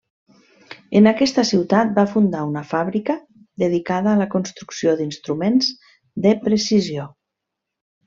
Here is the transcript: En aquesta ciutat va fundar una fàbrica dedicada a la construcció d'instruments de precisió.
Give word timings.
En 0.99 1.09
aquesta 1.11 1.43
ciutat 1.49 1.91
va 1.99 2.05
fundar 2.13 2.41
una 2.53 2.65
fàbrica 2.71 3.17
dedicada 3.67 4.11
a 4.15 4.19
la 4.25 4.29
construcció 4.35 4.97
d'instruments 5.05 5.71
de 6.29 6.37
precisió. 6.51 7.11